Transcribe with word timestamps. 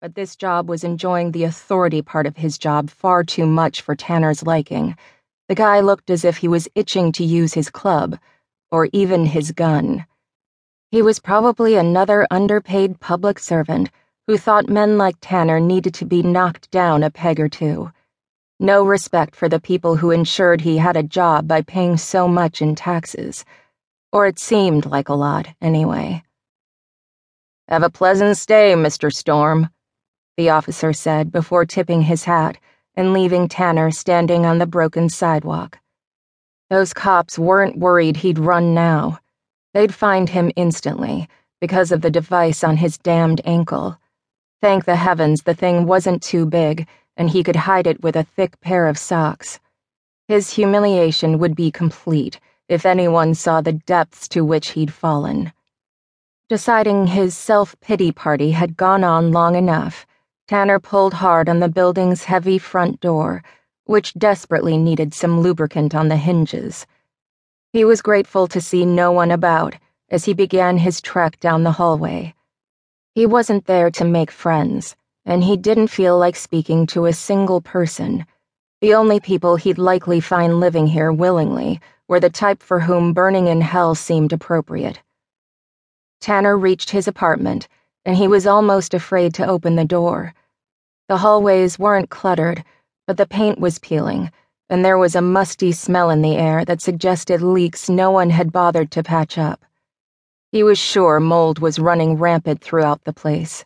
but 0.00 0.14
this 0.14 0.34
job 0.34 0.66
was 0.66 0.82
enjoying 0.82 1.30
the 1.30 1.44
authority 1.44 2.00
part 2.00 2.26
of 2.26 2.38
his 2.38 2.56
job 2.56 2.88
far 2.88 3.22
too 3.22 3.44
much 3.44 3.82
for 3.82 3.94
Tanner's 3.94 4.42
liking. 4.42 4.96
The 5.48 5.54
guy 5.54 5.80
looked 5.80 6.08
as 6.08 6.24
if 6.24 6.38
he 6.38 6.48
was 6.48 6.68
itching 6.74 7.12
to 7.12 7.24
use 7.24 7.52
his 7.52 7.68
club, 7.68 8.18
or 8.70 8.88
even 8.94 9.26
his 9.26 9.52
gun. 9.52 10.06
He 10.90 11.02
was 11.02 11.20
probably 11.20 11.74
another 11.74 12.26
underpaid 12.30 12.98
public 12.98 13.38
servant 13.38 13.90
who 14.26 14.38
thought 14.38 14.70
men 14.70 14.96
like 14.96 15.16
Tanner 15.20 15.60
needed 15.60 15.92
to 15.94 16.06
be 16.06 16.22
knocked 16.22 16.70
down 16.70 17.02
a 17.02 17.10
peg 17.10 17.38
or 17.38 17.50
two. 17.50 17.92
No 18.58 18.82
respect 18.82 19.36
for 19.36 19.50
the 19.50 19.60
people 19.60 19.96
who 19.96 20.12
ensured 20.12 20.62
he 20.62 20.78
had 20.78 20.96
a 20.96 21.02
job 21.02 21.46
by 21.46 21.60
paying 21.60 21.98
so 21.98 22.26
much 22.26 22.62
in 22.62 22.74
taxes. 22.74 23.44
Or 24.12 24.26
it 24.26 24.38
seemed 24.38 24.86
like 24.86 25.10
a 25.10 25.14
lot, 25.14 25.48
anyway. 25.60 26.22
Have 27.68 27.82
a 27.82 27.90
pleasant 27.90 28.38
stay, 28.38 28.72
Mr. 28.74 29.12
Storm, 29.12 29.68
the 30.36 30.50
officer 30.50 30.92
said 30.92 31.32
before 31.32 31.64
tipping 31.64 32.02
his 32.02 32.24
hat 32.24 32.58
and 32.94 33.12
leaving 33.12 33.48
Tanner 33.48 33.90
standing 33.90 34.46
on 34.46 34.58
the 34.58 34.66
broken 34.66 35.08
sidewalk. 35.08 35.78
Those 36.68 36.92
cops 36.92 37.38
weren't 37.38 37.78
worried 37.78 38.18
he'd 38.18 38.38
run 38.38 38.74
now. 38.74 39.18
They'd 39.74 39.94
find 39.94 40.28
him 40.28 40.50
instantly 40.56 41.28
because 41.60 41.92
of 41.92 42.00
the 42.00 42.10
device 42.10 42.64
on 42.64 42.76
his 42.76 42.98
damned 42.98 43.40
ankle. 43.44 43.98
Thank 44.60 44.84
the 44.84 44.96
heavens 44.96 45.42
the 45.42 45.54
thing 45.54 45.86
wasn't 45.86 46.22
too 46.22 46.46
big 46.46 46.86
and 47.16 47.28
he 47.28 47.42
could 47.42 47.56
hide 47.56 47.86
it 47.86 48.02
with 48.02 48.16
a 48.16 48.24
thick 48.24 48.60
pair 48.60 48.86
of 48.86 48.96
socks. 48.96 49.60
His 50.28 50.54
humiliation 50.54 51.38
would 51.38 51.54
be 51.54 51.70
complete 51.70 52.40
if 52.68 52.86
anyone 52.86 53.34
saw 53.34 53.60
the 53.60 53.72
depths 53.72 54.28
to 54.28 54.44
which 54.44 54.70
he'd 54.70 54.92
fallen. 54.92 55.52
Deciding 56.48 57.08
his 57.08 57.36
self 57.36 57.78
pity 57.80 58.12
party 58.12 58.52
had 58.52 58.76
gone 58.76 59.04
on 59.04 59.32
long 59.32 59.54
enough, 59.54 60.06
Tanner 60.50 60.80
pulled 60.80 61.14
hard 61.14 61.48
on 61.48 61.60
the 61.60 61.68
building's 61.68 62.24
heavy 62.24 62.58
front 62.58 62.98
door, 62.98 63.44
which 63.84 64.14
desperately 64.14 64.76
needed 64.76 65.14
some 65.14 65.40
lubricant 65.40 65.94
on 65.94 66.08
the 66.08 66.16
hinges. 66.16 66.88
He 67.72 67.84
was 67.84 68.02
grateful 68.02 68.48
to 68.48 68.60
see 68.60 68.84
no 68.84 69.12
one 69.12 69.30
about 69.30 69.76
as 70.08 70.24
he 70.24 70.34
began 70.34 70.78
his 70.78 71.00
trek 71.00 71.38
down 71.38 71.62
the 71.62 71.70
hallway. 71.70 72.34
He 73.14 73.26
wasn't 73.26 73.66
there 73.66 73.92
to 73.92 74.04
make 74.04 74.32
friends, 74.32 74.96
and 75.24 75.44
he 75.44 75.56
didn't 75.56 75.86
feel 75.86 76.18
like 76.18 76.34
speaking 76.34 76.84
to 76.88 77.06
a 77.06 77.12
single 77.12 77.60
person. 77.60 78.26
The 78.80 78.94
only 78.94 79.20
people 79.20 79.54
he'd 79.54 79.78
likely 79.78 80.18
find 80.18 80.58
living 80.58 80.88
here 80.88 81.12
willingly 81.12 81.80
were 82.08 82.18
the 82.18 82.28
type 82.28 82.60
for 82.60 82.80
whom 82.80 83.12
burning 83.12 83.46
in 83.46 83.60
hell 83.60 83.94
seemed 83.94 84.32
appropriate. 84.32 85.00
Tanner 86.20 86.58
reached 86.58 86.90
his 86.90 87.06
apartment, 87.06 87.68
and 88.04 88.16
he 88.16 88.26
was 88.26 88.48
almost 88.48 88.94
afraid 88.94 89.32
to 89.34 89.46
open 89.46 89.76
the 89.76 89.84
door. 89.84 90.34
The 91.10 91.18
hallways 91.18 91.76
weren't 91.76 92.08
cluttered, 92.08 92.62
but 93.08 93.16
the 93.16 93.26
paint 93.26 93.58
was 93.58 93.80
peeling, 93.80 94.30
and 94.68 94.84
there 94.84 94.96
was 94.96 95.16
a 95.16 95.20
musty 95.20 95.72
smell 95.72 96.08
in 96.08 96.22
the 96.22 96.36
air 96.36 96.64
that 96.64 96.80
suggested 96.80 97.42
leaks 97.42 97.88
no 97.88 98.12
one 98.12 98.30
had 98.30 98.52
bothered 98.52 98.92
to 98.92 99.02
patch 99.02 99.36
up. 99.36 99.64
He 100.52 100.62
was 100.62 100.78
sure 100.78 101.18
mold 101.18 101.58
was 101.58 101.80
running 101.80 102.16
rampant 102.16 102.60
throughout 102.62 103.02
the 103.02 103.12
place. 103.12 103.64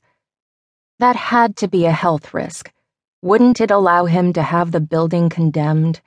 That 1.01 1.17
had 1.17 1.55
to 1.59 1.69
be 1.69 1.84
a 1.84 1.92
health 1.92 2.33
risk. 2.33 2.73
Wouldn't 3.20 3.61
it 3.61 3.70
allow 3.70 4.06
him 4.06 4.33
to 4.33 4.42
have 4.42 4.73
the 4.73 4.81
building 4.81 5.29
condemned? 5.29 6.01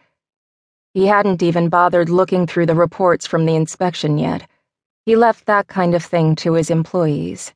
He 0.96 1.06
hadn't 1.06 1.44
even 1.44 1.70
bothered 1.70 2.10
looking 2.10 2.48
through 2.48 2.66
the 2.66 2.74
reports 2.74 3.28
from 3.28 3.46
the 3.46 3.56
inspection 3.56 4.18
yet. 4.18 4.50
He 5.06 5.16
left 5.16 5.46
that 5.46 5.68
kind 5.68 5.94
of 5.94 6.04
thing 6.04 6.36
to 6.38 6.54
his 6.54 6.72
employees. 6.72 7.54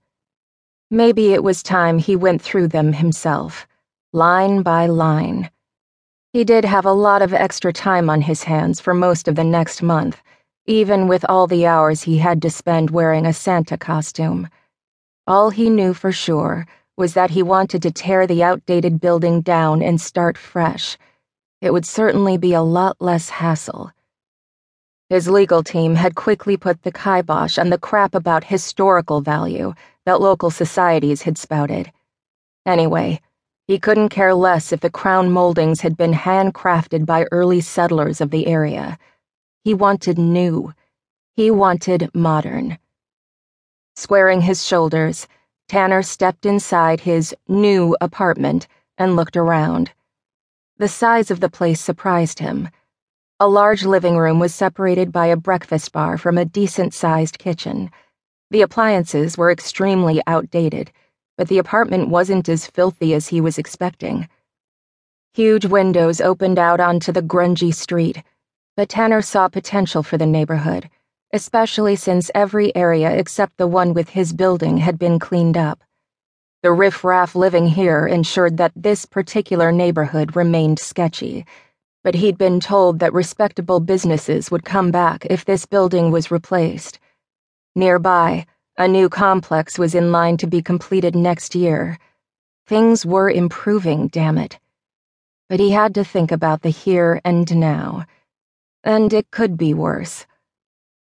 Maybe 0.92 1.34
it 1.34 1.44
was 1.44 1.64
time 1.64 1.98
he 1.98 2.16
went 2.16 2.44
through 2.44 2.68
them 2.68 2.94
himself, 2.94 3.66
line 4.14 4.62
by 4.62 4.88
line. 4.88 5.50
He 6.34 6.44
did 6.44 6.66
have 6.66 6.86
a 6.86 6.94
lot 6.94 7.22
of 7.22 7.34
extra 7.34 7.74
time 7.74 8.10
on 8.10 8.22
his 8.22 8.44
hands 8.44 8.80
for 8.80 8.94
most 8.94 9.28
of 9.28 9.36
the 9.36 9.44
next 9.44 9.82
month 9.82 10.22
even 10.68 11.08
with 11.08 11.26
all 11.28 11.48
the 11.48 11.66
hours 11.66 12.04
he 12.04 12.18
had 12.18 12.42
to 12.42 12.50
spend 12.50 12.92
wearing 12.92 13.26
a 13.26 13.34
Santa 13.34 13.78
costume. 13.78 14.48
All 15.26 15.50
he 15.50 15.70
knew 15.70 15.94
for 15.94 16.12
sure 16.12 16.68
was 16.98 17.16
that 17.16 17.32
he 17.32 17.42
wanted 17.42 17.82
to 17.82 17.92
tear 17.92 18.28
the 18.28 18.44
outdated 18.44 19.02
building 19.02 19.42
down 19.42 19.82
and 19.82 20.00
start 20.00 20.38
fresh. 20.38 20.98
It 21.62 21.74
would 21.74 21.86
certainly 21.86 22.38
be 22.38 22.54
a 22.54 22.62
lot 22.62 22.98
less 23.00 23.30
hassle. 23.30 23.92
His 25.10 25.28
legal 25.28 25.64
team 25.64 25.96
had 25.96 26.16
quickly 26.16 26.58
put 26.58 26.84
the 26.84 26.92
kibosh 26.92 27.58
on 27.58 27.70
the 27.70 27.78
crap 27.78 28.14
about 28.14 28.44
historical 28.44 29.20
value 29.20 29.74
that 30.06 30.22
local 30.22 30.52
societies 30.52 31.24
had 31.24 31.38
spouted. 31.38 31.92
Anyway, 32.66 33.20
he 33.72 33.80
couldn't 33.80 34.10
care 34.10 34.34
less 34.34 34.74
if 34.74 34.82
the 34.82 34.90
crown 34.90 35.32
moldings 35.32 35.80
had 35.80 35.96
been 35.96 36.12
handcrafted 36.12 37.06
by 37.06 37.26
early 37.32 37.62
settlers 37.62 38.20
of 38.20 38.30
the 38.30 38.46
area. 38.46 39.00
He 39.64 39.74
wanted 39.74 40.18
new. 40.18 40.74
He 41.38 41.50
wanted 41.52 42.14
modern. 42.14 42.78
Squaring 43.96 44.42
his 44.42 44.68
shoulders, 44.68 45.26
Tanner 45.70 46.04
stepped 46.04 46.46
inside 46.46 47.00
his 47.00 47.34
new 47.48 47.96
apartment 48.02 48.68
and 48.98 49.16
looked 49.16 49.38
around. 49.38 49.92
The 50.76 50.90
size 50.90 51.32
of 51.32 51.40
the 51.40 51.48
place 51.50 51.80
surprised 51.80 52.40
him. 52.40 52.68
A 53.40 53.48
large 53.48 53.86
living 53.86 54.18
room 54.18 54.38
was 54.38 54.54
separated 54.54 55.14
by 55.14 55.28
a 55.28 55.38
breakfast 55.38 55.94
bar 55.94 56.18
from 56.18 56.38
a 56.38 56.44
decent 56.44 56.94
sized 56.94 57.40
kitchen. 57.40 57.90
The 58.50 58.64
appliances 58.64 59.38
were 59.38 59.50
extremely 59.50 60.22
outdated, 60.28 60.92
but 61.42 61.48
the 61.48 61.58
apartment 61.58 62.08
wasn't 62.08 62.48
as 62.48 62.68
filthy 62.68 63.16
as 63.16 63.30
he 63.30 63.42
was 63.42 63.58
expecting. 63.58 64.30
Huge 65.34 65.66
windows 65.66 66.22
opened 66.22 66.60
out 66.60 66.80
onto 66.80 67.12
the 67.12 67.24
grungy 67.34 67.74
street 67.74 68.24
but 68.78 68.90
Tanner 68.90 69.22
saw 69.22 69.48
potential 69.48 70.02
for 70.02 70.18
the 70.18 70.26
neighborhood, 70.26 70.90
especially 71.34 71.96
since 71.96 72.32
every 72.34 72.76
area 72.76 73.12
except 73.12 73.58
the 73.58 73.68
one 73.68 73.94
with 73.94 74.10
his 74.10 74.34
building 74.34 74.78
had 74.78 74.98
been 74.98 75.20
cleaned 75.20 75.58
up. 75.58 75.84
The 76.64 76.72
riffraff 76.72 77.36
living 77.36 77.68
here 77.68 78.08
ensured 78.08 78.58
that 78.58 78.72
this 78.76 79.06
particular 79.06 79.72
neighborhood 79.72 80.36
remained 80.36 80.80
sketchy, 80.80 81.46
but 82.04 82.16
he'd 82.16 82.38
been 82.38 82.60
told 82.60 83.00
that 83.00 83.14
respectable 83.14 83.80
businesses 83.80 84.50
would 84.50 84.64
come 84.64 84.90
back 84.90 85.28
if 85.30 85.44
this 85.44 85.66
building 85.66 86.12
was 86.12 86.32
replaced. 86.32 87.00
Nearby, 87.76 88.46
a 88.82 88.88
new 88.88 89.08
complex 89.08 89.78
was 89.78 89.94
in 89.94 90.12
line 90.12 90.38
to 90.38 90.48
be 90.48 90.60
completed 90.60 91.16
next 91.16 91.54
year. 91.54 92.00
Things 92.66 93.06
were 93.06 93.30
improving, 93.30 94.08
damn 94.08 94.40
it. 94.40 94.58
But 95.50 95.60
he 95.60 95.70
had 95.70 95.94
to 95.94 96.04
think 96.04 96.32
about 96.32 96.64
the 96.64 96.72
here 96.72 97.22
and 97.24 97.56
now. 97.56 98.08
And 98.84 99.14
it 99.14 99.30
could 99.30 99.56
be 99.56 99.76
worse. 99.76 100.26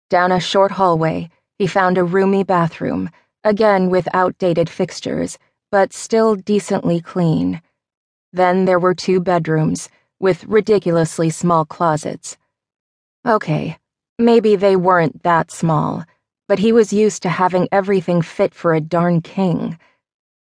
Down 0.10 0.32
a 0.32 0.40
short 0.40 0.72
hallway, 0.72 1.30
he 1.60 1.68
found 1.68 2.00
a 2.00 2.04
roomy 2.04 2.44
bathroom, 2.44 3.12
again 3.44 3.92
with 3.92 4.08
outdated 4.12 4.72
fixtures, 4.72 5.38
but 5.70 5.94
still 5.94 6.34
decently 6.34 7.00
clean. 7.00 7.62
Then 8.34 8.66
there 8.66 8.80
were 8.80 8.96
two 8.96 9.20
bedrooms, 9.20 9.88
with 10.20 10.46
ridiculously 10.46 11.30
small 11.30 11.64
closets. 11.64 12.38
Okay, 13.24 13.78
maybe 14.18 14.56
they 14.56 14.76
weren't 14.76 15.22
that 15.22 15.52
small, 15.52 16.06
but 16.48 16.60
he 16.60 16.72
was 16.72 16.94
used 16.94 17.22
to 17.24 17.30
having 17.30 17.68
everything 17.72 18.22
fit 18.22 18.54
for 18.54 18.74
a 18.74 18.82
darn 18.82 19.22
king. 19.22 19.78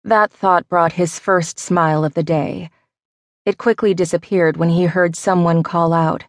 That 0.04 0.32
thought 0.32 0.68
brought 0.68 0.94
his 0.94 1.18
first 1.18 1.58
smile 1.58 2.04
of 2.04 2.14
the 2.14 2.24
day. 2.24 2.70
It 3.46 3.58
quickly 3.58 3.94
disappeared 3.94 4.58
when 4.58 4.70
he 4.70 4.86
heard 4.86 5.16
someone 5.16 5.64
call 5.64 5.94
out. 5.94 6.26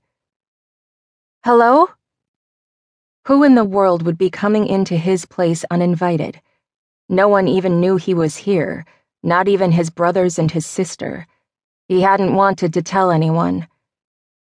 Hello? 1.45 1.91
Who 3.27 3.43
in 3.43 3.55
the 3.55 3.65
world 3.65 4.03
would 4.03 4.19
be 4.19 4.31
coming 4.31 4.67
into 4.67 4.97
his 4.97 5.27
place 5.27 5.65
uninvited? 5.71 6.41
No 7.09 7.29
one 7.29 7.49
even 7.49 7.81
knew 7.81 7.97
he 7.97 8.15
was 8.15 8.37
here, 8.37 8.85
not 9.23 9.49
even 9.49 9.73
his 9.73 9.91
brothers 9.91 10.39
and 10.39 10.51
his 10.51 10.67
sister. 10.67 11.27
He 11.89 12.03
hadn't 12.03 12.35
wanted 12.35 12.73
to 12.75 12.83
tell 12.83 13.11
anyone. 13.11 13.67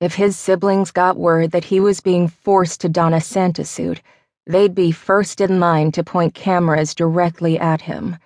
If 0.01 0.15
his 0.15 0.37
siblings 0.37 0.91
got 0.91 1.15
word 1.15 1.51
that 1.51 1.65
he 1.65 1.79
was 1.79 2.01
being 2.01 2.27
forced 2.27 2.81
to 2.81 2.89
don 2.89 3.13
a 3.13 3.21
Santa 3.21 3.63
suit, 3.63 4.01
they'd 4.45 4.75
be 4.75 4.91
first 4.91 5.41
in 5.41 5.59
line 5.59 5.91
to 5.91 6.03
point 6.03 6.33
cameras 6.33 6.93
directly 6.93 7.59
at 7.59 7.81
him. 7.81 8.17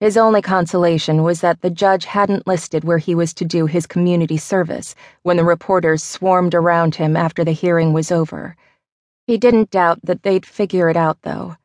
His 0.00 0.16
only 0.16 0.42
consolation 0.42 1.22
was 1.22 1.40
that 1.42 1.60
the 1.60 1.70
judge 1.70 2.04
hadn't 2.04 2.46
listed 2.46 2.84
where 2.84 2.98
he 2.98 3.14
was 3.14 3.32
to 3.34 3.44
do 3.44 3.66
his 3.66 3.86
community 3.86 4.36
service 4.36 4.94
when 5.22 5.36
the 5.36 5.44
reporters 5.44 6.02
swarmed 6.02 6.54
around 6.54 6.96
him 6.96 7.16
after 7.16 7.44
the 7.44 7.52
hearing 7.52 7.92
was 7.92 8.10
over. 8.10 8.56
He 9.26 9.38
didn't 9.38 9.70
doubt 9.70 10.00
that 10.02 10.24
they'd 10.24 10.44
figure 10.44 10.88
it 10.88 10.96
out, 10.96 11.22
though. 11.22 11.56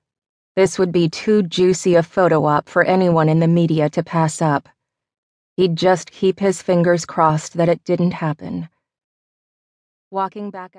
This 0.55 0.77
would 0.77 0.91
be 0.91 1.09
too 1.09 1.43
juicy 1.43 1.95
a 1.95 2.03
photo 2.03 2.45
op 2.45 2.69
for 2.69 2.83
anyone 2.83 3.29
in 3.29 3.39
the 3.39 3.47
media 3.47 3.89
to 3.91 4.03
pass 4.03 4.41
up. 4.41 4.69
He'd 5.55 5.75
just 5.75 6.11
keep 6.11 6.39
his 6.39 6.61
fingers 6.61 7.05
crossed 7.05 7.53
that 7.53 7.69
it 7.69 7.83
didn't 7.83 8.11
happen. 8.11 8.69
Walking 10.11 10.51
back 10.51 10.75